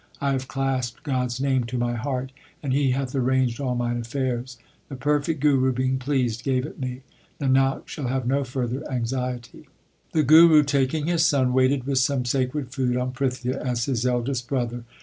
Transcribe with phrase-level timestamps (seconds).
[0.17, 2.31] 1 have clasped God s name to my heart,
[2.63, 4.57] And He hath arranged all mine affairs.
[4.89, 7.03] The perfect Guru being pleased gave it me.
[7.39, 9.59] Nanak shall have no further anxiety.
[9.61, 9.65] 1
[10.13, 14.47] The Guru, taking his son, waited with some sacred food on Prithia, as his eldest
[14.47, 14.85] brother.